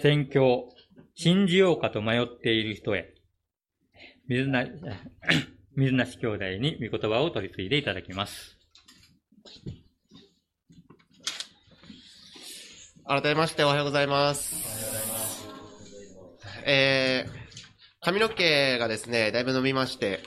[0.00, 0.68] 宣教、
[1.16, 3.14] 信じようかと迷っている人へ、
[4.28, 4.64] 水な、
[5.74, 8.56] 水なし兄弟に御言葉を取り継いでいただきます。
[13.04, 15.08] 改めましておはようございます。
[16.64, 17.30] えー、
[18.00, 20.20] 髪の毛がですね、だいぶ伸びまして、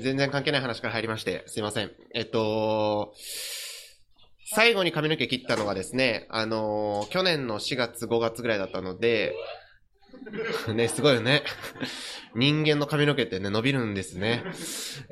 [0.00, 1.92] 全然関係ない話から入りまして、すいません。
[2.14, 3.14] えっと、
[4.54, 9.34] 最後に髪の毛切ったのがですね、あのー、去年の4月5月ぐらいだったので、
[10.74, 11.42] ね、すごいよね。
[12.36, 14.44] 人間の髪の毛ってね、伸びるんですね。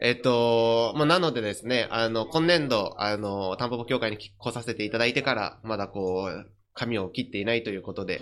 [0.00, 8.20] えっと、まあ、なのでですね、あの、今年度、あの、タンポポ協会に来させていただいてから、まだこう、髪を切っていないということで、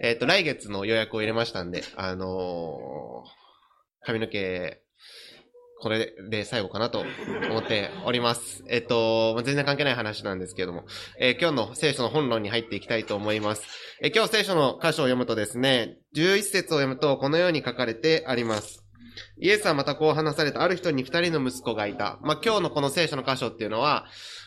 [0.00, 4.80] えっと、来月の予約を入れましたんで、あのー、髪の毛、
[5.86, 7.04] これで最後かなと
[7.48, 8.64] 思っております。
[8.66, 10.82] えっと、全然関係ない話なんですけれども、
[11.20, 13.62] えー、今日の聖書の本論に入っていきたいと思います。
[14.02, 18.84] えー、今日聖書の箇所を読むとですね、11節を読むとこのように書かれてあります。
[19.40, 22.18] イエスはまたこう話されたある人に二人の息子がいた。
[22.22, 24.06] まあ、今日のこの聖書の箇所っていうのは、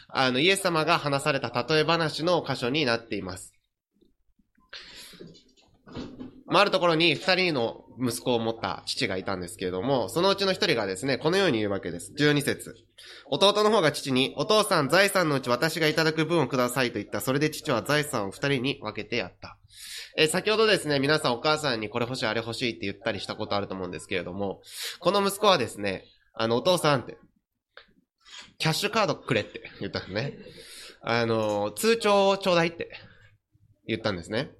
[0.09, 3.53] あの、イエス様が話された例え話の箇所になっています。
[6.49, 12.13] まあ、あるところに二人の息子を持った父がいたんですけれども、そのうちの一人がですね、このように言うわけです。
[12.17, 12.73] 12節
[13.27, 17.21] 弟の方が父に、お父さん財産のうち私がいただく分をくださいと言った。
[17.21, 19.57] それで父は財産を二人に分けてやった。
[20.17, 24.61] えー、先ほどですね、皆さんお母さんにこれ欲しい、あれ欲しいって言ったりしたことあると思うんですけれども、
[24.99, 27.17] この息子はですね、あの、お父さんって、
[28.57, 30.33] キャッシュカードくれって言ったんですね。
[31.01, 32.89] あの、通帳をちょうだいって
[33.87, 34.51] 言ったんですね。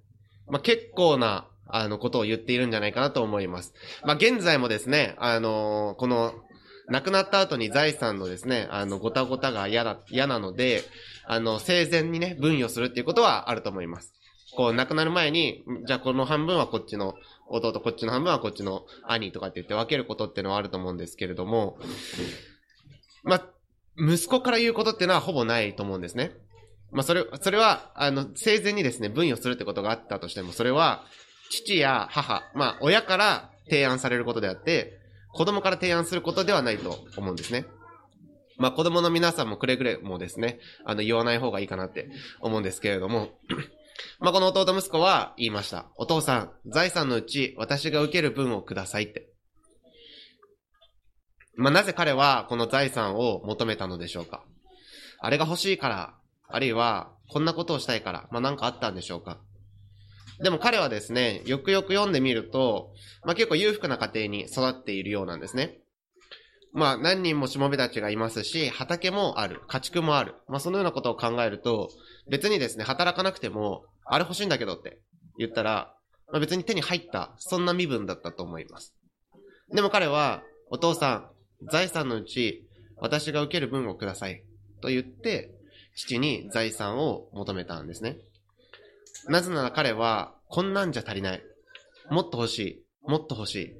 [0.47, 3.73] まあ、結構なあの、ことを言っているんじゃないかなと思います。
[4.03, 6.33] まあ、現在もですね、あのこの、
[6.87, 10.83] 亡くなった後に財産のですね、あの、ごたごたが嫌だ、嫌なので、
[11.27, 14.13] あの、生前にね、分与するっていうことはあると思います。
[14.55, 17.13] こう、亡くなる前に、じゃあこの半分はこっちの
[17.47, 21.77] 弟、こっちの半分はこっちの兄とかって言って分けることっていうのはあると思うんですけれども、
[23.23, 23.45] まあ、
[23.97, 26.31] 息子から言うことっていうのはほぼないと思うんですね。
[26.91, 31.05] まあ、それ、それは、あの、生前にですね、分与するってことがあったとしても、それは、
[31.49, 34.99] 父や母、まあ、親から提案されることであって、
[35.33, 37.65] 子供から提案することではないと思うんですね。
[38.57, 42.09] まあ、子供の皆さんもくれぐれもですね、あの、言わない方がいいかなって
[42.41, 43.29] 思うんですけれども、
[44.19, 45.85] まあ、この弟息子は言いました。
[45.95, 49.29] お父さん、財産のうち私が受ける分をくださいって。
[51.55, 54.43] まあ、なぜ彼はこの財産を求めたのでしょうか
[55.19, 56.15] あれが欲しいから、
[56.47, 59.39] あるいはこんなことをしたいから、まあ、なんかあったんでしょうか
[60.41, 62.91] でも彼はですね、よくよく読んでみると、
[63.25, 65.79] まあ、結構裕福な家庭に育っているようなんですね。
[66.71, 70.35] まあ何人もしもべたちがいますし、畑もある、家畜もある。
[70.47, 71.89] まあそのようなことを考えると、
[72.29, 74.99] 別にですね、働かなくても、あれ欲しいんだけどって
[75.37, 75.93] 言ったら、
[76.31, 78.95] まあ、別に手に入った、そんな身分だったと思います。
[79.73, 82.67] でも彼は、お父さん、財産のうち、
[82.97, 84.43] 私が受ける分をください。
[84.81, 85.51] と言って、
[85.95, 88.17] 父に財産を求めたんですね。
[89.27, 91.43] なぜなら彼は、こんなんじゃ足りない。
[92.09, 92.83] もっと欲しい。
[93.03, 93.73] もっと欲しい。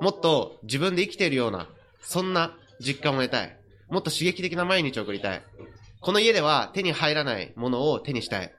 [0.00, 1.68] もっと自分で生きているような、
[2.00, 3.56] そんな実感を得たい。
[3.88, 5.42] もっと刺激的な毎日を送りたい。
[6.00, 8.52] この家では手に入らないものを手にしたい。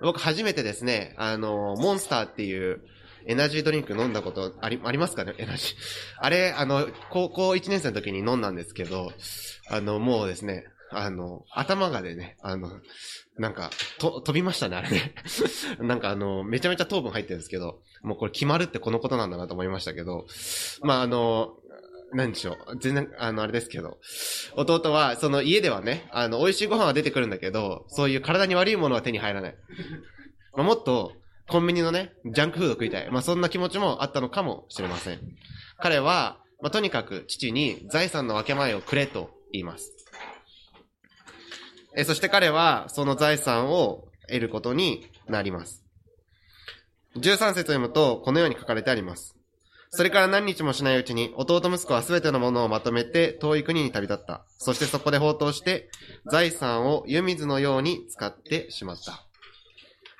[0.00, 2.80] 僕初めてですね、あの、モンスターっていう
[3.26, 5.34] エナジードリンク飲んだことあり、ありますかね？
[5.38, 5.76] エナジー。
[6.18, 9.12] あれ、あの、高校1年生の時に飲んだんですけど、
[9.68, 12.70] あの、もうですね、あの、頭がでね、あの、
[13.38, 15.14] なんか、と、飛びましたね、あれね。
[15.80, 20.26] なんかあの、めちゃめちゃ糖分入ってるんですけど、もうこれ決まるってこのことなんだなと思いましたけど、
[20.82, 21.56] まああの、
[22.14, 22.78] 何でしょう。
[22.78, 23.98] 全然、あの、あれですけど。
[24.54, 29.56] 弟は、その家ではね、あの、美味しいご飯は出てくるんだけど、そういう体に悪いものは手に入らない。
[30.54, 31.12] まあ、もっと、
[31.48, 33.10] コンビニのね、ジャンクフード食いたい。
[33.10, 35.20] まあ、そんな気持ちもあったのかもしれません。
[35.78, 40.01] 彼は、まあ、とにかく父に財産の分け前をくれと言います。
[41.96, 45.84] えそして彼はその財産を得ることになります。
[47.16, 49.36] 13節を読むと、このように書かれてあります。
[49.90, 54.46] それから何日もしないうちに、弟息子はすべてのものをまとめて遠い国に旅立った。
[54.56, 55.90] そしてそこで放蕩して、
[56.30, 59.26] 財産を湯水のように使ってしまった。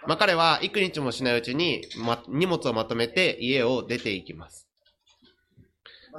[0.07, 4.69] まあ、彼は幾日もしないうちに、ま、荷物をまとめて家を出ていきます。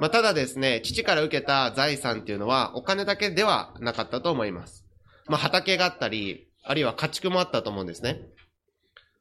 [0.00, 4.83] まあ、ただですね、父から受けた財産っていうのはお金だけではなかったと思います。
[5.26, 8.20] まあ、畑があったり、あるいは家畜もあったと思うんですね。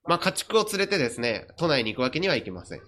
[0.06, 2.82] まあ、家畜を連れてですね、都内に行くわけにはいきません。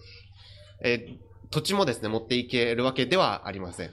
[0.83, 1.17] えー、
[1.49, 3.91] 土地もですね、持っていけるわけではありません。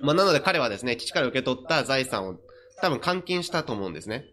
[0.00, 2.36] まあ、なので彼はですね、父から受け取った財産を
[2.80, 4.24] 多分換金したと思うんですね。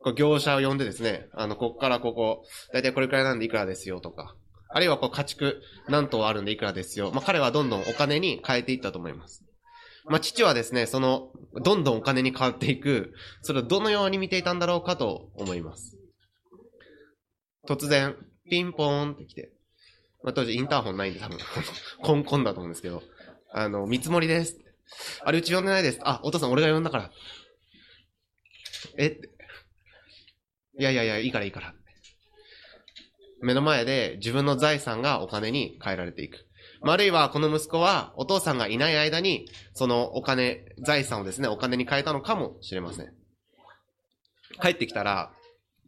[0.00, 4.36] こう業者を呼んでですね、あの、ここからここ、だいたいこれくらいなんでいくらですよとか、
[4.68, 7.10] あるいはこう家畜何頭あるんでいくらですよ。
[7.12, 9.45] まあ、彼はどんどんお金に変えていったと思います。
[10.08, 11.30] まあ、父はですね、その、
[11.62, 13.12] どんどんお金に変わっていく、
[13.42, 15.96] それをどのように見ていたんだろうかと思います。
[17.68, 18.16] 突然、
[18.48, 19.52] ピンポーンって来て、
[20.22, 21.38] まあ、当時インターホンないんで多分、
[22.02, 23.02] コンコンだと思うんですけど、
[23.52, 24.58] あの、見積もりです。
[25.24, 25.98] あれ、うち呼んでないです。
[26.02, 27.10] あ、お父さん俺が呼んだから。
[28.98, 29.18] え
[30.78, 31.74] いやいやいや、いいからいいから。
[33.42, 36.45] 目の前で自分の財産がお金に変えられていく。
[36.86, 43.12] まああるいはこの息子はお父さんがいない間に、そのお金、財産をですね、お金に変えたのかもしれません。
[44.62, 45.32] 帰ってきたら、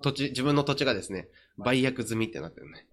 [0.03, 2.85] 土地、自分の土地がですね、売約済みってなってるね。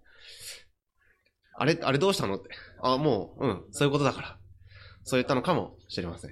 [1.58, 2.50] あれ、あれどうしたのって。
[2.84, 4.38] あ、もう、うん、そういうことだから。
[5.04, 6.32] そう言ったのかもしれません。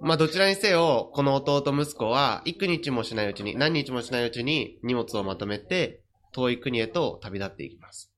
[0.00, 8.13] まあ、どちらにせよ、この弟息子は、幾日もしないうちに、何日もしないうちに荷物をまとめて、遠い国へと旅立っていきます。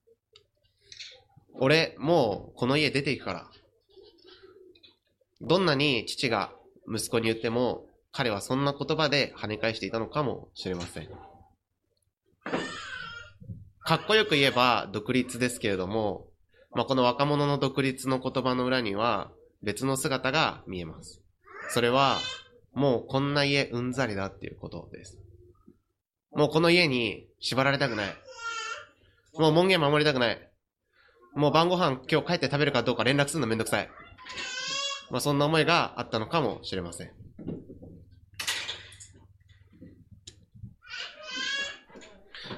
[1.59, 3.47] 俺、もう、この家出ていくから。
[5.41, 6.51] どんなに父が
[6.91, 11.09] 息子に言っても、彼はそんな言葉で跳ね返していたのかもしれません。
[13.79, 16.27] かっこよく言えば独立ですけれども、
[16.73, 19.31] まあ、この若者の独立の言葉の裏には
[19.63, 21.21] 別の姿が見えます。
[21.69, 22.17] それは、
[22.73, 25.17] もうこんな家うんざりだっていうことです。
[26.31, 28.15] もうこの家に縛られたくない。
[29.33, 30.46] もう門限守りたくない。
[31.37, 33.89] もう晩ご飯今日帰って食べるかどうか連絡するのめんどくさい。
[35.11, 37.11] まあそんな思いがあったのかもしれません。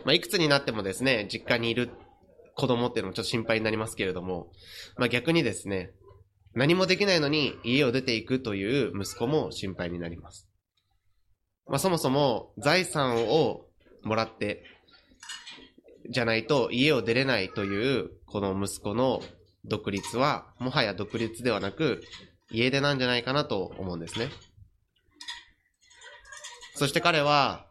[0.05, 1.89] まあいくつになってもですね、実家にいる
[2.55, 4.49] 子供っていうのもちょっと心配になりますけれども、
[4.95, 5.91] まあ逆にですね、
[6.53, 10.47] 何もできないのに家を出ていくという息子も心配になります。
[11.67, 13.65] まあそもそも財産を
[14.03, 14.63] もらって、
[16.09, 19.21] じゃないと家を出れないというこの息子の
[19.65, 22.01] 独立は、もはや独立ではなく、
[22.51, 24.29] 家出なんじゃないかなと思うんですね。
[26.75, 27.65] そして彼は、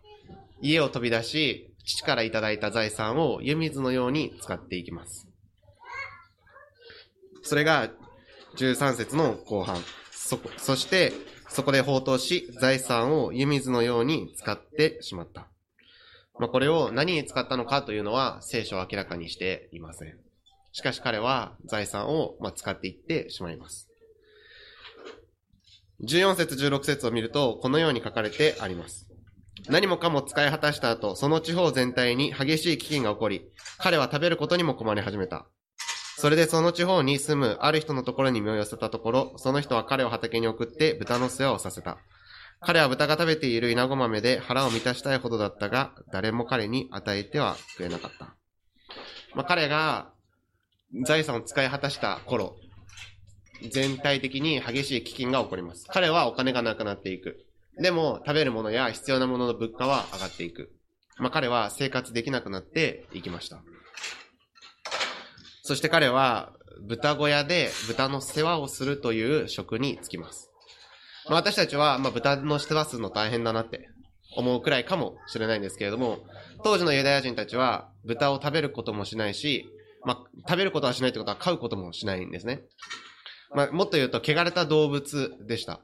[0.61, 5.26] 家を飛び出し、父からいただいた財産を湯水のように使っていきます。
[7.43, 7.91] それが、
[8.56, 9.82] 13節の後半。
[10.11, 11.12] そ、そして、
[11.49, 15.49] そこで放蕩し、財産を湯水のように使ってしまった。
[16.38, 20.17] まあ、これを何に使ったのかというのは聖書は明らかにしていません。
[20.73, 23.88] しかし彼は財産をま使っていってしまいます。
[26.05, 29.08] 14節16節を見ると、このように書かれてあります。
[29.69, 35.46] 何もかも使い果たした後、その地方全体に激しい飢饉が起こり、彼は食べることにも困り始めた。
[36.17, 41.99] それでその地方に住むある人のところに身を寄せたところ、その人は彼を畑に送って豚の世話をさせた。
[42.60, 48.34] 彼は豚が食べている稲子豆で腹を満たしたいほどだったが、誰も彼に与えてはくれなかった。
[49.34, 50.10] まあ、彼が
[51.05, 52.56] 財産を使い果たした頃、
[53.70, 55.87] 全体的に激しい飢饉が起こります。
[55.88, 57.44] 彼はお金がなくなっていく。
[57.81, 60.72] でも、食べるものや必要なものの物価は上がっていく。
[61.19, 63.62] まあ、彼は生活できなくなっていきました。
[65.62, 70.47] そして彼は、豚小屋で豚の世話をするという職に就きます。
[71.28, 73.90] まあ、私たちは、まあ、豚の世話するの大変だなって
[74.36, 76.19] 思うくらいかもしれないんですけれども、
[76.64, 79.69] 当時のユダヤ人たちは豚を食べることもしないし、
[80.05, 82.62] まあ、食べることはしないってことは飼うこともしないんですね。
[83.55, 85.81] まあ、もっと言うと、汚れた動物でした。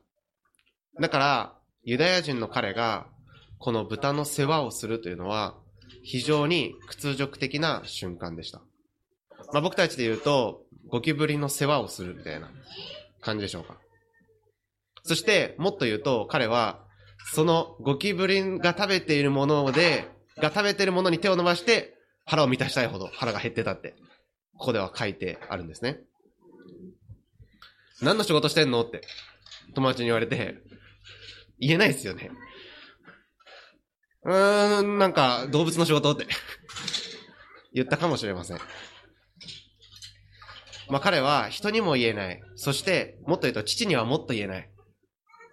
[1.01, 3.07] だから、ユダヤ人の彼が、
[3.59, 5.55] この豚の世話をするというのは、
[6.03, 8.61] 非常に屈辱的な瞬間でした。
[9.53, 12.51] まあ、僕たちで言うと、ゴキブリの世話をするみたいな
[13.21, 13.79] 感じでしょうか。
[15.05, 16.83] そして、もっと言うと、彼は、
[17.33, 20.09] そのゴキブリンが食べているもので、
[20.39, 21.95] が食べているものに手を伸ばして、
[22.25, 23.95] 腹を満たしたいほど腹が減ってたって、
[24.57, 26.01] ここでは書いてあるんですね。
[28.01, 28.83] 何の仕事してんの？
[28.83, 29.03] って、
[29.75, 30.57] 友達に言われて、
[31.61, 32.31] 言えないですよね。
[34.25, 36.27] うーん、なんか、動物の仕事って
[37.75, 38.59] 言ったかもしれません。
[40.89, 42.43] まあ彼は人にも言えない。
[42.57, 44.71] そして、もっと言うと父にはもっと言えない。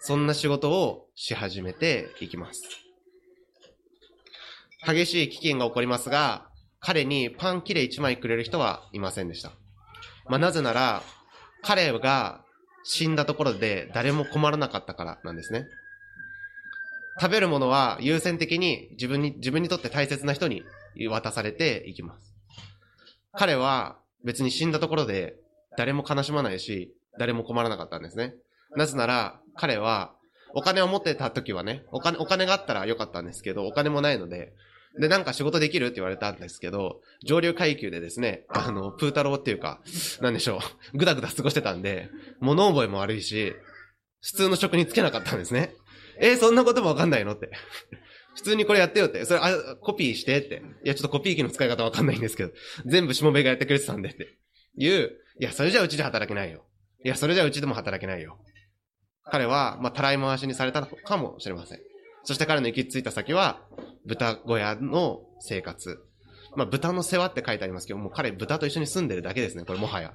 [0.04, 2.64] そんな仕事をし始めていきます。
[4.84, 9.52] 激しい飢饉が起こりますが、彼にパン切れ1枚くれる人はいませんでした。
[10.28, 11.04] まあなぜなら、
[11.62, 12.44] 彼が
[12.84, 15.68] 死んだところで誰も困らなかったからなんですね。
[17.20, 20.64] 食べるものは優先的に自分に、自分にとって大切な人に
[21.12, 22.34] 渡されていきます。
[23.34, 25.36] 彼は別に死んだところで
[25.78, 28.34] 誰も悲しまないし、誰も困らなかったんですね。
[28.76, 30.16] なぜなら、彼は
[30.54, 34.54] お金を持ってた時はね、お金、お金があったらよかったんですけど、お金もないので、
[35.00, 39.80] で、なんか仕事できるって言われたんですけど、上流階級でですね、あの、プータローっていうか、
[40.22, 40.60] なんでしょ
[40.94, 42.10] う、ぐだぐだ過ごしてたんで、
[42.42, 43.54] 物覚えも悪いし、
[44.22, 45.74] 普通の職に就けなかったんですね。
[46.20, 47.50] えーそんなこともわかんないのって。
[48.36, 49.26] 普通にこれやってよって。
[49.26, 50.62] それ、あ、コピーしてって。
[50.84, 52.52] いや、ちょっとコピー機の使い方わかんないんですけど、
[52.86, 54.38] 全部しもべがやってくれてたんでって。
[54.78, 56.66] いう、いや、それじゃうちで働けないよ。
[57.04, 58.38] いや、それじゃうちでも働けないよ。
[59.32, 61.80] 彼は、まあ、たらい回しにされたのかもしれません。
[62.24, 63.62] そして彼の行き着いた先は、
[64.06, 66.00] 豚小屋の生活。
[66.56, 70.14] まあ、豚の世話って書いてありますけど、もう彼豚と一緒に住んでるだけですね、これもはや。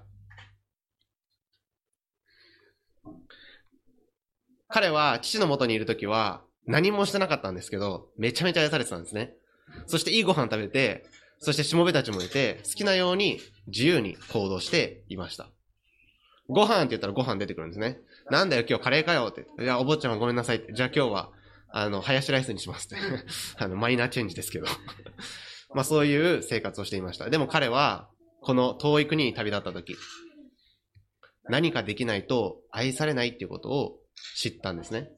[4.69, 9.33] 彼は父の元にいるときは何もしてなかったんですけど、めちゃめちゃ愛されてたんですね。
[9.87, 11.07] そしていいご飯食べて、
[11.39, 15.49] そしてしもべたちもいて、好きなように自由に行動していました。
[16.49, 17.99] ご飯って言ったらご飯出てくるんですね。
[18.31, 19.47] なんだよ今日カレーかよって。
[19.63, 20.73] いや、お坊ちゃまごめんなさいって。
[20.73, 21.31] じゃあ今日は、
[21.71, 22.97] あの、ハヤシライスにしますって。
[23.57, 24.67] あの、マイナーチェンジですけど。
[25.75, 27.31] まあそういう生活をしていました。
[27.31, 28.09] でも彼は、
[28.41, 29.97] この遠い国に旅立った時、
[31.49, 34.01] 何かできないと愛されないっていうことを
[34.37, 35.11] 知ったんですね。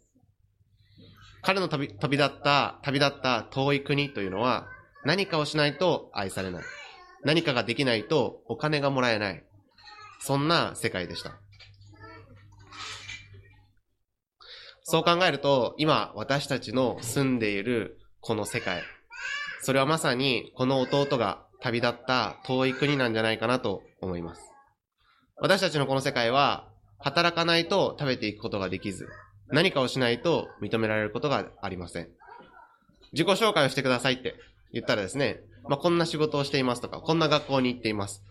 [1.42, 4.68] 彼の旅、旅立った、旅立った遠い国というのは、
[5.04, 6.64] 何かをしないと愛されない。
[7.24, 9.44] 何かができないとお金がもらえない。
[10.20, 11.38] そんな世界でした。
[14.90, 18.82] そう考えると、今私たちの住んでいるこの世界、
[19.60, 24.40] それはまさにこの弟が旅立った遠い国なんじゃないかなと思います。
[25.36, 29.10] 私たちのこの世界は、働かないと食べていくことができず、
[29.48, 32.08] 何かをしないと認められることがありません。
[33.12, 34.36] 自己紹介をしてくださいって
[34.72, 38.22] 言ったらですね、まあ、こんな仕事をしていますとか、こんな学校に行っています。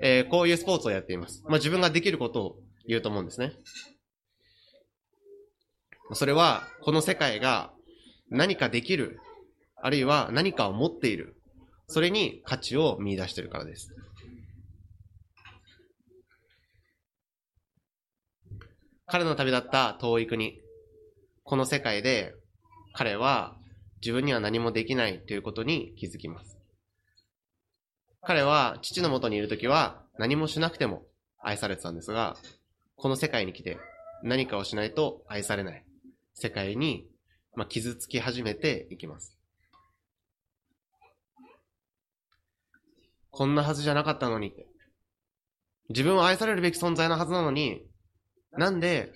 [0.00, 1.42] えーこういうスポーツをやっています。
[1.46, 3.54] まあ、自分ができることを言うと思うんですね。
[6.12, 7.72] それは、この世界が
[8.30, 9.20] 何かできる、
[9.76, 11.36] あるいは何かを持っている、
[11.88, 13.94] それに価値を見出しているからです。
[19.06, 20.60] 彼の旅立った遠い国、
[21.44, 22.34] この世界で
[22.92, 23.56] 彼は
[24.00, 26.58] 自分には何もできないということに気づきます。
[28.20, 31.04] 彼は父の元にいるときは何もしなくても
[31.40, 32.36] 愛されてたんですが、
[32.96, 33.78] この世界に来て
[34.24, 35.84] 何かをしないと愛されない
[36.36, 37.08] 世界に、
[37.54, 39.36] まあ、傷つき始めていきます。
[43.30, 44.66] こんなはずじゃなかったのにって。
[45.88, 47.82] 自分は愛されるべき存在のはずなのに、
[48.52, 49.12] なんで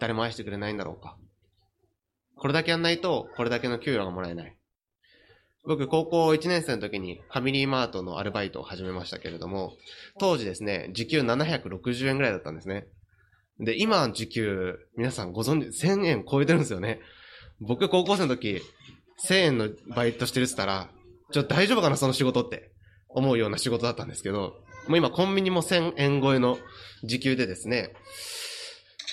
[0.00, 1.18] 誰も愛してくれないんだろうか。
[2.36, 4.56] これだけやんないと、これだけの給料がもらえない。
[5.66, 9.76] 僕、高校1年生の時にファミリーマートのアルバイトを始めましたけれども、
[10.18, 12.86] 当時ですね、時給760円ぐらいだったんですね。
[13.60, 17.00] で、今時給、皆さんご存知、1000円超えてるんですよね。
[17.60, 18.60] 僕、高校生の時、
[19.28, 20.90] 1000円のバイトしてるって言ったら、
[21.32, 22.72] ちょっと大丈夫かな、その仕事って
[23.08, 24.54] 思うような仕事だったんですけど、
[24.88, 26.58] もう今コンビニも1000円超えの
[27.04, 27.94] 時給でですね、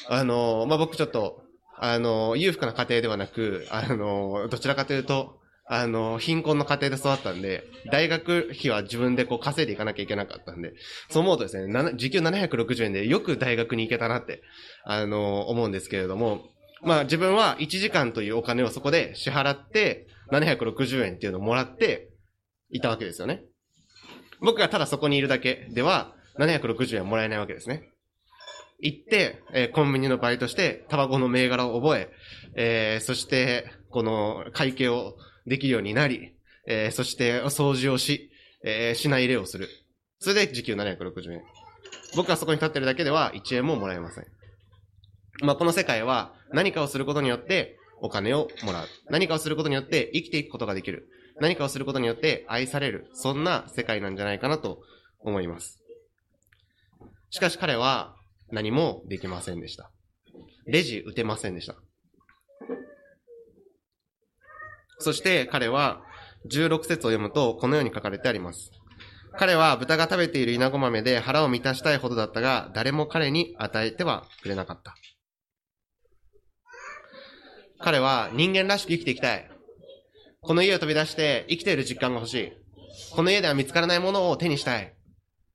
[0.10, 1.44] あの、まあ、僕ちょっと、
[1.78, 5.41] あの、裕福な家庭ではなく、あの、どちらかというと、
[5.74, 7.63] あの、貧困の家庭で育ったんで、
[7.94, 10.74] 大学費は自分でこう稼いでいかなきゃいけなかったんで、
[11.10, 14.42] そう思うとですね、時給760円でよく大学に行けたなって、
[14.84, 16.42] あの、思うんですけれども、
[16.84, 22.10] まあ自分は1時間というお金をそこで支払って、760円っていうのをもらって
[22.70, 23.42] いたわけですよね。
[24.42, 27.84] 僕がただそこにいるだけでは、760円もらえないわけですね。
[28.82, 32.10] 行って、えーコンビニのバイトして、タバコの銘柄を覚え、
[32.58, 36.34] えーそして、この会計をできるようになり、
[36.68, 38.32] えーそして掃除をし、
[38.64, 39.70] えー品入れをする。
[40.20, 41.42] それで時給760円。
[42.16, 44.26] 僕がそこに立ってるだけでは1円ももらえません。
[45.42, 48.88] まあ、この世界は何かをすることによってお金をもらう。
[49.10, 51.08] 何かをすることによって生きていくことができる。
[51.40, 53.10] 何かをすることによって愛される。
[53.14, 54.82] そんな世界なんじゃないかなと
[55.20, 55.80] 思います。
[57.30, 58.16] しかし彼は
[58.52, 59.90] 何もできませんでした。
[60.66, 61.76] レジ打てませんでした。
[65.01, 66.01] そして彼は
[66.50, 68.72] 16節を読むとこのように書かれてあります。
[69.38, 74.96] 彼は豚が食べている稲子豆で腹を満たしたいほどだったが、誰も彼に与えてはくれなかった。
[77.79, 79.50] 彼は人間らしく生きていきたい。
[80.41, 82.51] この家を飛び出して生きている実感が欲しい。
[83.15, 84.93] この家では見つからないものを手にしたい。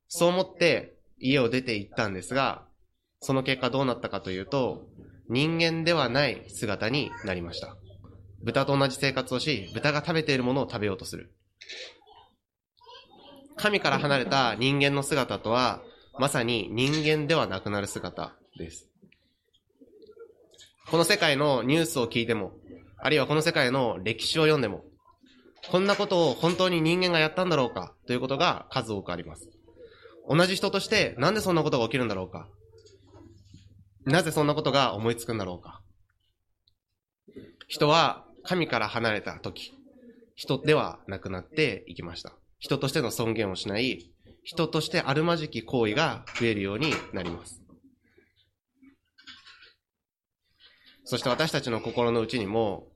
[0.08, 2.66] そう思って家を出て行ったんですが、
[3.20, 4.86] その結果どうなったかというと、
[5.28, 7.76] 人間ではない姿になりました。
[8.42, 11.32] 豚と同じ生活をし、豚が食べているものを食べようとする。
[13.56, 15.82] 神から離れた人間の姿とは、
[16.18, 18.88] まさに人間ではなくなる姿です。
[20.90, 22.52] この世界のニュースを聞いても、
[22.98, 24.84] あるいはこの世界の歴史を読んでも、
[25.70, 29.48] こんなことを本当に人間がやったんだろうかということが数多くあります。
[30.28, 32.48] 同じ人としてなんでそんなことが起きるんだろうか
[34.04, 35.80] なぜそんなことが思いつくんだろうか
[37.68, 39.74] 人は神から離れた時、
[40.34, 42.32] 人ではなくなっていきました。
[42.58, 44.10] 人としての尊厳をしない、
[44.42, 47.62] 人としてあるまじき行為が増えるようになります。
[51.04, 52.88] そして私たちの心の内にも、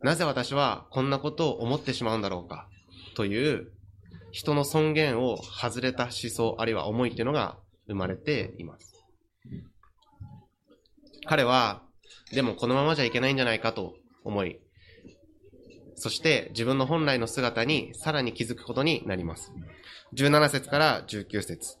[0.00, 2.68] なぜ私はこんなことを思ってしまうんだろうか
[3.16, 3.72] という
[4.30, 8.94] 人の尊厳を外れた思想あるいは思いっていうのが生まれています。
[11.26, 11.82] 彼は、
[12.32, 14.60] でもこのままじゃいけないんじゃないかと思い、
[15.98, 19.52] そして自分の本来の姿にさらに気づくことになります。
[20.14, 21.76] 17節から19節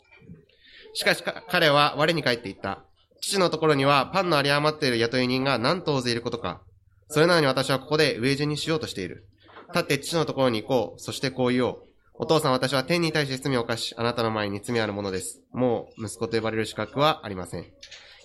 [0.92, 2.84] しかし彼は我に帰っていった。
[3.20, 6.60] 父のところにはパンの有り余っている雇い人が何と大勢いることか。
[7.08, 9.26] それなのに私はここで飢え死にしようとしている。
[9.68, 11.00] 立って父のところに行こう。
[11.00, 11.82] そしてこう言おう。
[12.14, 15.40] お父さん私は天に対して罪を犯し、あなたの前に罪あるものです。
[15.52, 17.66] もう息子と呼ばれる資格はありません。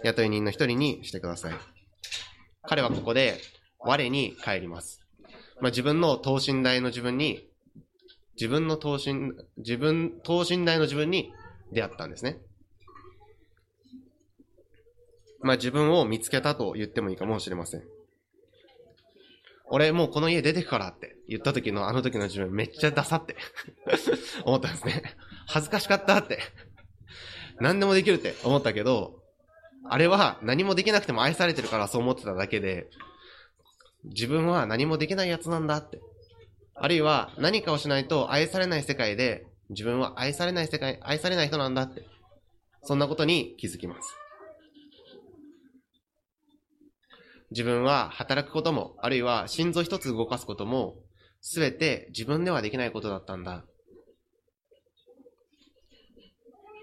[0.04, 1.54] 雇い人の一人にしてください。
[2.64, 3.40] 彼はここで
[3.80, 5.03] 我に帰ります。
[5.62, 7.48] まあ、自分の等身大の自分に、
[8.36, 11.32] 自分の等身、自分、等身大の自分に
[11.72, 12.40] 出会ったんですね。
[15.42, 17.84] まあ、自分を見つけたと言ってもいいかもしれません。
[19.66, 23.36] 俺もうこの家出てくからって言った時のあの時の自分めっちゃダサって
[24.46, 25.16] 思ったんですね。
[25.48, 26.40] 恥ずかしかったって。
[27.60, 29.20] 何でもできるって思ったけど、
[29.86, 32.90] あれは何もできなくても愛されてるからそう思ってただけで、
[34.06, 36.00] 自分は何もできないやつなんだって。
[36.76, 42.04] あるいは何かをしないと愛されない世界で、自分は愛されない世界、愛されない人なんだって。
[42.84, 44.16] そんなことに気づきます。
[47.52, 50.96] 自分は働くことも、あるいは心臓一つ動かすことも、
[51.40, 53.64] すべて自分ではできないことだったんだ。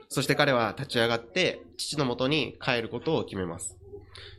[0.08, 3.76] そして彼は立ち上がって父のもとに帰ることを決めます。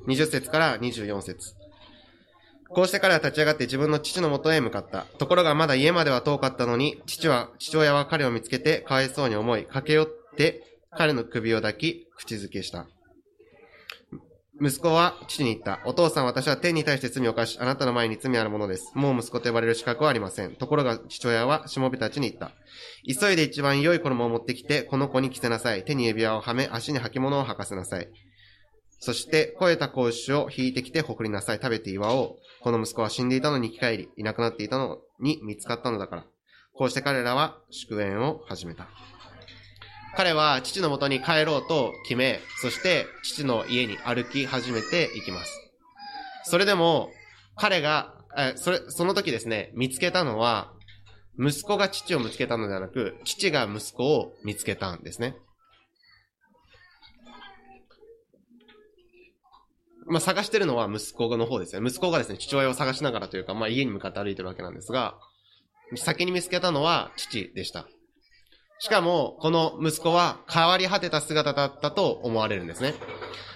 [0.08, 1.56] 20節から24節
[2.73, 5.05] こうして彼は立ち上がって自分の父のもとへ向かった。
[5.17, 10.07] ところがまだ家までは遠かったのに、父は、父親は彼を見つけてかわいそうに思い、駆け寄っ
[10.38, 12.88] て彼の首を抱き、口づけした。
[14.63, 15.79] 息子は父に言った。
[15.86, 18.91] お父さん、私は天に対して罪を犯し、あなたの前に罪あるものです。
[18.93, 20.51] もう息子と呼ばれる資格はありません。
[20.55, 22.51] ところが父親はしもべたちに言った。
[23.07, 25.84] 急いで一番良い衣を持ってきて、この子に着せなさい。
[25.84, 28.07] 手に指輪をはめ、足に履物を履かせなさい。
[29.03, 31.57] そして、肥えた子牛を引いてきて送りなさい。
[31.57, 32.61] 食べて祝おう。
[32.61, 36.25] この息子は死んでいたのに生き返り、いなくなっていたのに見つかったのだから。
[36.75, 38.87] こうして彼らは祝宴を始めた。
[40.15, 45.71] 彼は父のもとに帰ろうと決め、そして父の家に歩き始めていきます。
[46.43, 47.09] それでも、
[47.55, 50.73] 彼が、えそれ、その時ですね、見つけたのは、
[51.39, 55.37] 息子が父を見つけたのではなく、父が息子を見つけたんですね。
[60.12, 61.88] まあ、探してるのは息子の方ですね。
[61.88, 65.15] 息子がですね、父親を探しながらというか、まあ、家に向かって歩いてるわけなんですが、
[65.95, 67.88] 先に見つけたのは父でした。
[68.80, 72.93] しかも、この息子は変わり果てた姿だったと思われるんですね。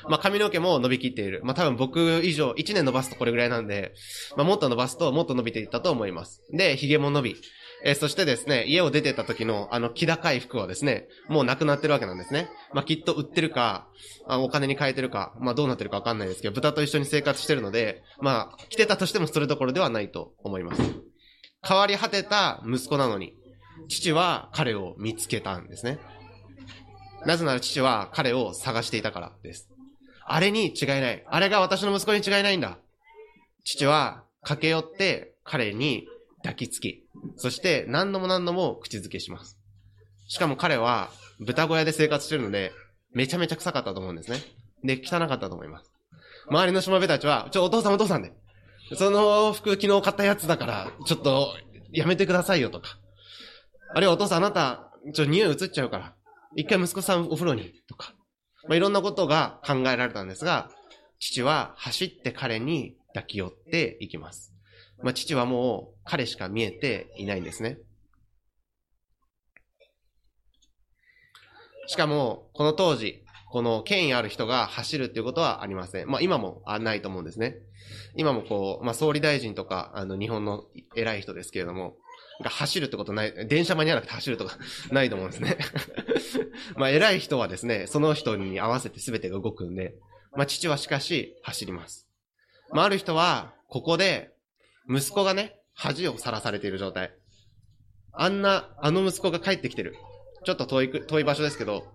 [0.07, 1.41] まあ、髪の毛も伸びきっている。
[1.43, 3.93] まあ、多分僕以上、1年伸ばすとこれぐらいなんで、
[4.37, 6.41] まあ、もっと伸ばすともっと伸びていったと思います。
[6.51, 7.35] で、髭も伸び。
[7.87, 12.49] えーそしてですね、家を出てた時のあの気高い服はですね、もうなくなってるわけなんですね。
[12.73, 13.87] まあ、きっと売ってるか、
[14.27, 20.81] あお金に変えてるか、まあ、どうなってるかわかんないですけど、豚と一緒に生活してるので、まあ、着てたとしてもそれどころではないと思います。
[21.63, 23.35] 変わり果てた息子なのに、
[23.87, 25.99] 父は彼を見つけたんですね。
[27.27, 29.69] なぜなら父は彼を探していたからです。
[30.25, 31.23] あれに違いない。
[31.27, 32.79] あれが私の息子に違いないんだ。
[33.63, 36.07] 父は駆け寄って彼に
[36.45, 39.57] 抱きつき、そして何度も何度も口づけします。
[40.27, 42.71] しかも彼は豚小屋で生活してるので、
[43.13, 44.39] めちゃめちゃ臭かったと思うんですね。
[44.83, 45.91] で、汚かったと思います。
[46.47, 48.33] 周りのしもべたちは、ちょ、お父さんお父さんで。
[48.95, 51.55] その服昨日買ったやつだから、ちょっと、
[51.91, 52.99] やめてくださいよとか。
[53.93, 56.15] あるいはお父さんあなた、ちょ、匂い移っちゃうから。
[56.55, 58.13] 一回息子さんお風呂に、とか。
[58.67, 60.69] まあ、いろんなことが考えられたんですが、
[61.19, 64.53] 父は走って彼に抱き寄っていきます。
[65.01, 67.77] まあ、父はもう彼しか見えていないんですね。
[71.87, 76.07] しかも、この当時、この権威ある人が走るっていうことはありません。
[76.09, 77.55] まあ今もないと思うんですね。
[78.15, 80.65] 今もこう、まあ総理大臣とか、あの日本の
[80.95, 81.95] 偉い人ですけれども、
[82.43, 84.57] が走るってことない、電車間に合わなくて走るとか
[84.91, 85.57] ないと思うんですね。
[86.75, 89.95] まあ偉い人はですね、その人に合わせて全てが動くんで、
[90.33, 92.09] まあ父はしかし走ります。
[92.71, 94.33] まあ、ある人は、ここで、
[94.89, 97.13] 息子がね、恥をさらされている状態。
[98.13, 99.95] あんな、あの息子が帰ってきてる。
[100.45, 101.85] ちょっと遠い、遠い場所ですけど、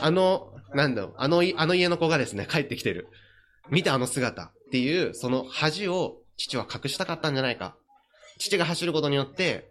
[0.00, 3.08] あの、なんだろう、あの、あの家の子がですね、帰ってきてる。
[3.70, 7.76] 見てあの姿っていう、その恥を父は隠したかったんじゃないか。
[8.38, 9.70] 父が走ることによって、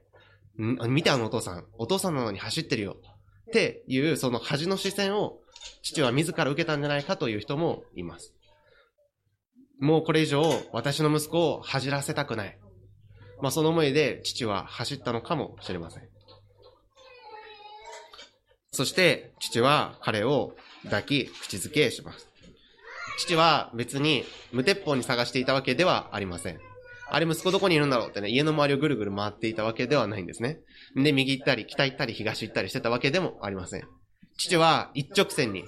[0.60, 1.66] ん見てあのお父さん。
[1.78, 2.98] お父さんなのに走ってるよ。
[3.50, 5.40] っていう、その恥の視線を
[5.82, 8.34] 父は自ら受けたんじゃないかという人もいます。
[9.80, 12.58] もうこれ以上、私の息子を恥じらせたくない。
[13.42, 16.04] まあその思いで父は走ったのかもしれません。
[18.72, 22.28] そして父は彼を抱き、口づけします。
[23.18, 26.60] 父は別に無鉄砲に探していたわけではありません。
[27.08, 30.60] あれ息子どこにいるんだろうってね、家の周りをぐるぐる回っていたわけではないんですね。
[30.96, 33.88] で、右行ったり、北行ったり、東行ったりしてたわけでもありません。
[34.38, 35.64] 父は一直線に、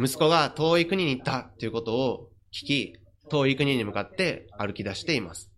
[0.00, 2.96] 息子が遠い国に行ったということを聞き、
[3.28, 5.51] 遠い国に向かって歩き出しています。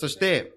[0.00, 0.54] そして、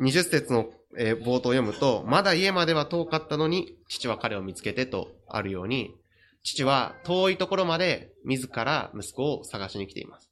[0.00, 5.94] 20節の、冒頭を読むと、まだ家までは遠かったのに、父は彼を見つけてとあるように、
[6.42, 10.30] 父は遠いところまで自ら息子を探しに来ています。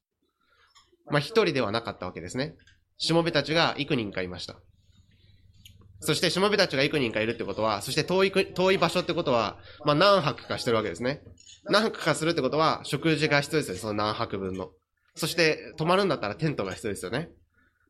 [1.11, 2.55] まあ、一人ではなかったわけですね。
[2.97, 4.57] しもべたちが幾人かいました。
[6.01, 11.21] そしてしもべたちが幾人かいるってことは、そして遠い、遠い場所ってことは、まあ、何泊かしてるわけですね。
[11.65, 14.71] 何泊かするってことは、食事が必要ですよ、その何泊分の。
[15.15, 17.31] そして、泊まるんだったらテントが必要ですよね。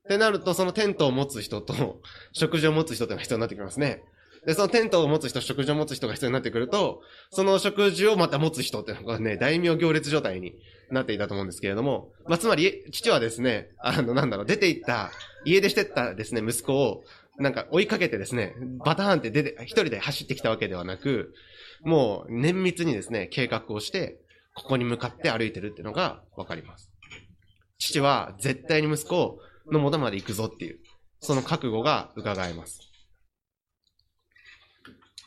[0.05, 4.03] ってなると、そのテントを持つ人と、 食事を持つ人っていうのが必要になってきますね。
[4.45, 10.55] で、そのテントを持つ人、食事を持つ人が必要になってくると、その食事をまた持つ人っていうのがね、大名行列状態に
[10.91, 15.11] なっていたと思うんですけれども、まあ、つまり、父はですね、あの、なんだろう、出て行った、
[15.47, 17.05] 家出してったですね、息子を、
[17.39, 21.33] なんか追いかけてですね、バターンって出て、一人で走ってきたわけではなく、
[21.83, 24.21] もう綿密にですね、計画をして、
[24.55, 26.94] ここに向かって歩いてるっていうのがわかります。
[27.79, 29.39] 父は絶対に息子
[29.71, 30.79] の元まで行くぞっていう、
[31.21, 32.81] その覚悟が伺えます。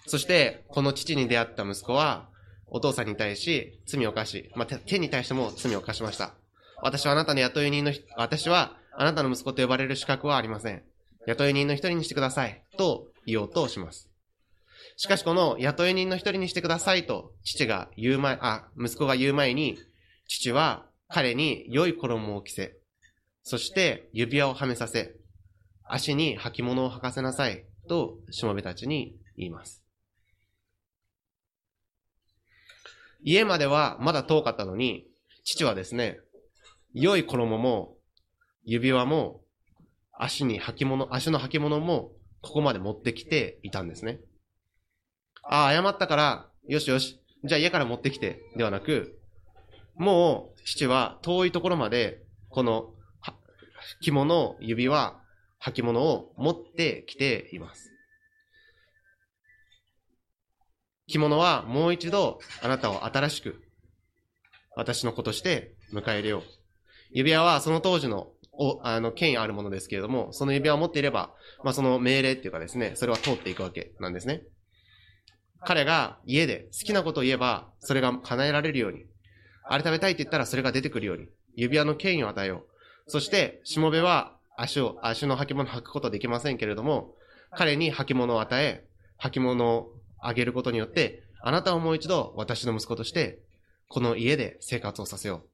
[0.05, 2.29] そして、この父に出会った息子は、
[2.69, 6.33] お父さんに対し罪を犯し、まあ、手に対しても罪を犯しました。
[6.81, 10.83] 私はあなたの雇い人の、私はあなたの息子と呼ばれる資格はありません。
[11.27, 12.63] 雇い人の一人にしてください。
[12.77, 14.09] と言おうとします。
[14.95, 19.77] しかしこの雇い人の一人にしてくださいと父が言う前、あ、息子が言う前に、
[20.27, 22.77] 父は彼に良い衣を着せ、
[23.43, 25.15] そして指輪をはめさせ、
[25.83, 29.83] 足に履物を履かせなさいとしもべたちに言います。
[33.23, 35.07] 家まではまだ遠かったのに、
[35.43, 36.19] 父はですね、
[36.93, 37.95] 良い衣も、
[38.63, 39.41] 指輪も、
[40.11, 44.19] 足に履物、足の履物も、ここまで持ってきていたんですね。
[45.43, 49.16] ああ、謝ったから、よしよし、じゃあ家から持ってきて、ではなく、
[49.97, 52.93] もう、父は遠いところまで、この、
[54.01, 55.19] 着物、指輪、
[55.59, 57.91] 履物を持ってきています。
[61.07, 63.61] 着物はもう一度あなたを新しく
[64.75, 66.43] 私の子として迎え入れよう。
[67.11, 71.33] 指輪はその当時のおあの権威あるものですけれども、その指輪を持っていれば、
[71.63, 74.43] まあ、その命令っていうかですね、それは通っていくわけなんですね。
[75.61, 79.05] 彼が家で好きなことを言えば、それが叶えられるように、
[79.69, 82.65] あれ食べたいって言ったらそれが出てくるように、指輪の権威を与えよ
[83.07, 83.11] う。
[83.11, 87.15] そして、しもべは足を、足の履物を履くことはできませんけれども、
[87.51, 88.85] 彼に履物を与え、
[89.19, 93.39] 履物をあげることによって、あなたをもう一度私の息子として、
[93.87, 95.49] この家で生活をさせよう。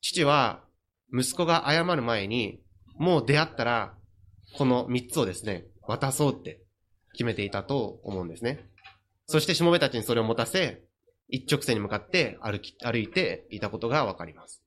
[0.00, 0.64] 父は、
[1.14, 2.60] 息子が謝る前に、
[2.96, 3.94] もう出会ったら、
[4.56, 6.60] この三つをですね、渡そうって
[7.12, 8.68] 決めていたと思うんですね。
[9.26, 10.82] そしてしもべたちにそれを持たせ、
[11.28, 14.62] 一直線に向かって歩き、歩いていたことがわかります。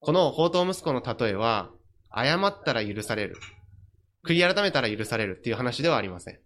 [0.00, 1.70] この宝刀息子の例えは、
[2.14, 3.36] 謝ったら許される。
[4.26, 6.40] 悔い改めたら許されるっていう話ではありません。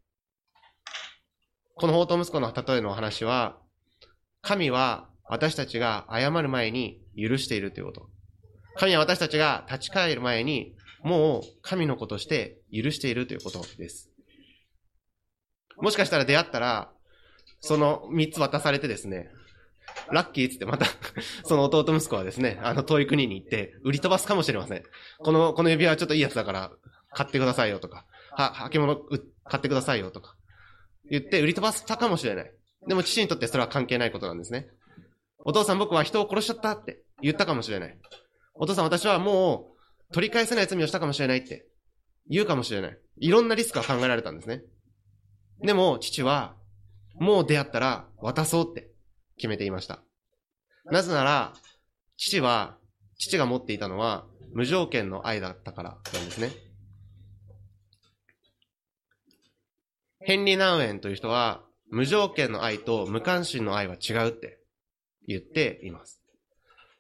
[1.74, 3.59] この宝刀息子の例えの話は、
[4.42, 8.09] 神は私たちが謝る前に許しているということ。
[8.77, 14.11] 神は私たちが立ち返る前に、もう神の子として許しているということです。
[15.79, 16.92] もしかしたら出会ったら、
[17.66, 19.31] その三つ渡されてですね、
[20.12, 20.85] ラッキーっつってまた、
[21.44, 24.83] その弟息子はですね、あの遠い国に行って売り飛ばすかもしれません。
[25.18, 26.72] この、この指輪はちょっといいやつだから
[27.11, 28.96] 買ってくださいよとか、は、履物
[29.44, 30.37] 買ってくださいよとか、
[31.11, 32.53] 言って売り飛ばしたかもしれない。
[32.87, 34.68] でも父にとってそれは関係ないことなんですね。
[35.38, 37.98] お父さん僕は人を殺しちゃったって言ったかもしれない。
[38.53, 39.72] お父さん私はも
[40.11, 41.66] う取り返せない罪をしたかもしれないって
[42.29, 42.98] 言うかもしれない。
[43.20, 44.62] いろんなリスクが考えられたんですね。
[45.62, 46.57] でも父は
[47.14, 48.90] もう出会ったら渡そうって
[49.37, 50.00] 決めていました。
[50.87, 51.55] なぜなら
[52.16, 52.77] 父は、
[53.18, 56.50] 父が持っていたのは無条件の愛だったからなんですね。
[60.20, 64.59] ヘンリー・ナウエンという人は、無条件の愛と無関心の愛は違うって
[65.29, 66.20] 言っています。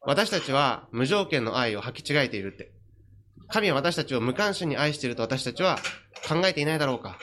[0.02, 2.72] 私たちは無条件の愛を履き違えているって。
[3.48, 5.78] 神は私たちを無関心に愛していると私たちは
[6.28, 7.18] 考えていないだろうか。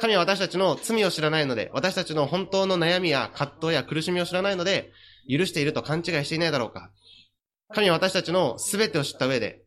[0.00, 4.92] 神は私たちの罪を知らないので、私たちの本当の悩みや葛藤や苦しみを知らないので、
[5.28, 6.90] 許していると勘違いしていないだろうか。
[7.74, 9.62] 神は私たちの全てを知った上で、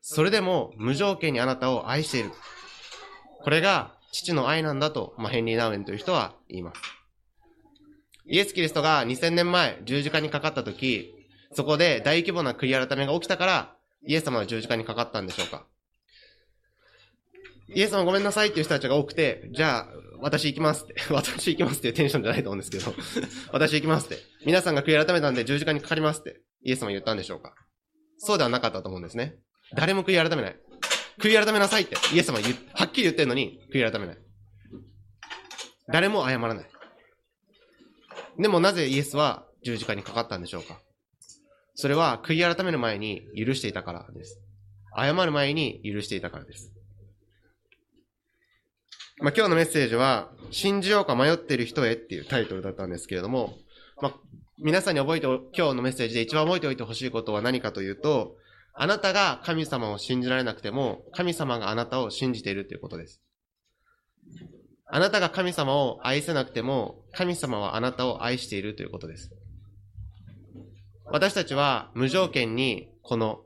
[0.00, 2.30] それでも無条件にあなたを愛している。
[3.40, 6.80] これが父の愛なんだと、まあ、ヘンリー・ナウエンという人は言います。
[8.26, 11.12] イエス・キリストが2000年前十字架にかかった時、
[11.54, 15.66] そこで大規模な悔い改めが起きたから、イエス様は十字架にかかったんでしょうか
[17.68, 19.88] イエス様ごめんなさいっていう人たちが多くて、じゃあ、
[20.20, 22.94] 私行きますって、 私行きますっていうテンションじゃないと思うんですけど、
[23.52, 27.54] 私行きますって、皆さんが悔い改めたんで十字架にかかりますって、イエス様言ったんでしょうか？
[28.18, 29.36] そうではなかったと思うんですね。
[29.74, 30.56] 誰も悔い改めない。
[31.18, 34.18] 悔い改めなさいって、イエス様は言はっきり言ってんのに、悔い改めない。
[35.88, 36.66] 誰も謝らない。
[38.38, 40.80] でもなぜイエスは十字架にかかったんでしょうか？
[41.74, 44.40] それは悔い改める前に許していたからです。
[44.96, 46.71] 謝る前に許していたからです。
[49.22, 53.54] まあ、今日のメッセージは、信じようか迷っている人へっていうタイトルだったんですけれども、
[54.00, 54.14] まあ、
[54.58, 58.34] 皆さんに覚えて、今日のメッセージで一番覚えておいてほしいことは何かというと、
[58.74, 63.22] あなたが神様を信じられなくても、神様があなたを信じているということです。
[64.86, 69.30] あなたが神様を愛せなくても、神様はあなたを愛しているということです。
[71.04, 73.42] 私たちは無条件にこの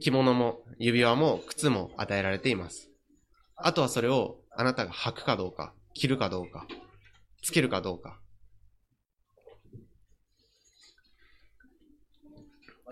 [0.00, 2.89] 着物も指輪も靴も与えられています。
[3.62, 6.66] あとはそれをあなたが履くかどうか、着るかどうか、
[7.42, 8.18] つけるかどうか。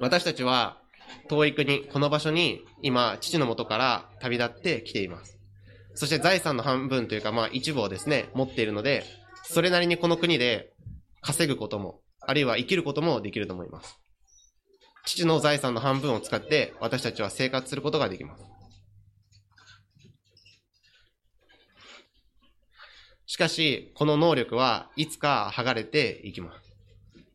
[0.00, 0.80] 私たちは
[1.28, 5.38] 遠い国、この場所に今、父の元から旅立ってきています。
[5.94, 9.04] そして財産の半分というか、まあ一部をですね、持っているので、
[9.44, 10.72] それなりにこの国で
[11.20, 13.98] 稼ぐことも、あるいは生きることもできると思います。
[15.04, 18.57] 父の財産の半分を使って私たちは生活することができます。
[23.28, 26.72] しかし、この能力はいつか剥がれていきます。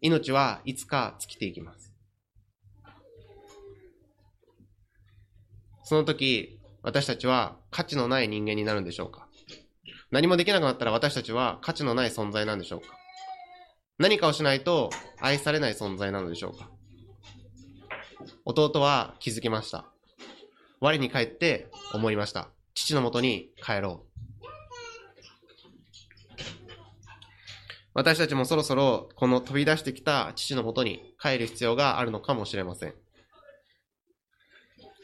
[0.01, 1.93] 命はいつか尽きていきます。
[5.83, 9.27] その時、私たちは価値のない人間になるんでしょうか？
[10.09, 12.87] 何もできなくなったら私たちは価値のない存在なんでしょうか？
[13.99, 14.89] 何かをしないと
[15.21, 16.71] 愛されない存在なのでしょうか？
[18.45, 19.85] 弟は気づきました。
[20.79, 22.49] 我に帰って思いました。
[22.73, 24.13] 父のもとに帰ろう。
[27.93, 32.93] 私たちもそろそろこの飛び出してきた父のもとに帰る必要があるのかもしれません。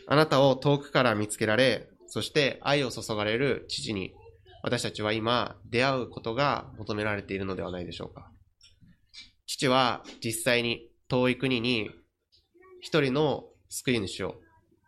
[0.08, 4.14] あなたを遠くから見つけられ、そして愛を注がれる父に
[4.64, 8.32] 私たちは今出会うことが求められているのではないでしょうか。
[9.46, 11.90] 父は実際に遠い国に
[12.82, 14.36] 一人の救い主を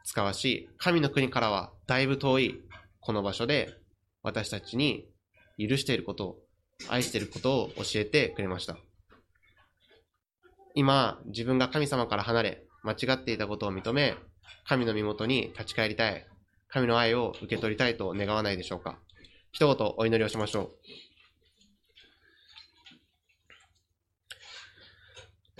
[0.03, 2.61] 使わし、神の国からはだいぶ遠い
[2.99, 3.69] この場所で
[4.23, 5.07] 私たちに
[5.57, 6.35] 許していることを、
[6.89, 8.77] 愛していることを教えてくれました。
[10.73, 14.15] 今、自分が神様から離れ、間違っていたことを認め、
[14.65, 16.25] 神の身元に立ち返りたい、
[16.69, 18.97] 神の愛を受け取りたいと願わないでしょうか。
[19.51, 20.71] 一言お祈りをしましょう。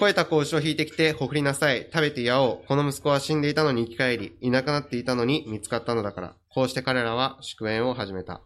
[0.01, 1.83] 肥えた子牛を引いてきて、ほふりなさい。
[1.93, 2.65] 食べてやおう。
[2.67, 6.35] この息子は死んでいたのに生き返り、いなくなっていたのに見つかったのだから。
[6.49, 8.41] こうして彼らは祝宴を始めた。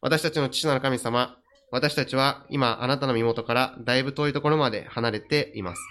[0.00, 1.36] 私たちの父なる神様、
[1.70, 5.82] 私たちは今あなたの身元からだいぶ遠いところまで離れています。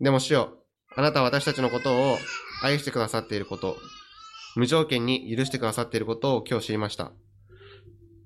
[0.00, 0.58] でも主よ、
[0.96, 2.18] あなたは私たちのことを
[2.62, 3.76] 愛してくださっていること、
[4.54, 7.12] 無条件に許してくださっていることを今日知りました。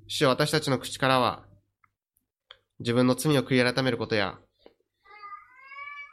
[0.08, 1.44] 主よ、私たちの口からは
[2.80, 4.38] 自分の罪を悔い改めることや、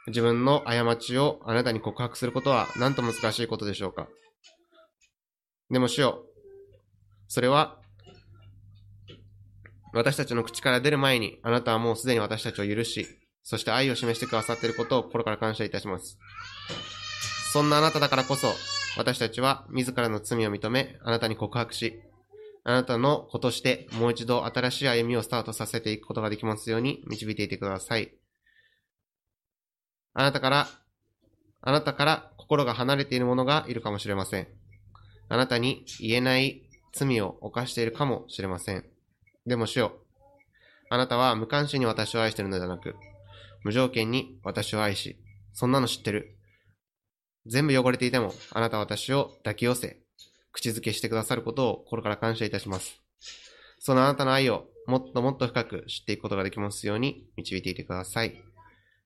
[0.06, 4.08] 自分の過ちをあなたに告白することは何と難しいことでしょうか。
[5.70, 6.24] でも主よ、
[7.28, 7.80] それは、
[9.96, 13.06] 私たちの口から出る前に、あなたはもうすでに私たちを許し、
[13.42, 16.18] そして愛を示してくださっていることを心から感謝いたします。
[17.52, 18.48] そんなあなただからこそ、
[18.98, 22.02] 私たちは自らの罪を認め、あなたに告白し、
[22.64, 28.12] あなたの子としてもう一度新しい歩みをスタートさせていくことができますように導いていてください。
[30.12, 30.68] あなたから、
[31.62, 34.48] あなたから心が離れている者がいるかもしれません。
[35.28, 38.95] あなたに言えない罪を犯しているかもしれません。
[39.46, 39.92] でも主よ、
[40.90, 42.96] あなたは無関心に私を愛しているのではなく、
[43.62, 45.18] 無条件に私を愛し、
[45.52, 46.36] そんなの知ってる。
[47.46, 50.00] 全部汚れていても、あなたは私を抱き寄せ、
[50.52, 53.00] 口づけしてくださることを心から感謝いたします。
[53.78, 58.42] そのあなたの愛をもっともっと深く知っていくことができますように導いていてください。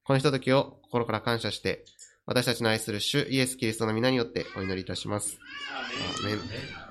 [0.05, 1.85] このひとときを心から感謝して、
[2.27, 5.39] 私たちの愛する主イエス・キリストの皆によってお祈りいたします。
[6.23, 6.90] アーメン